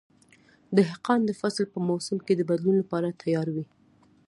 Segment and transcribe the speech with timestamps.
[0.77, 3.65] دهقان د فصل په موسم کې د بدلون لپاره تیار وي.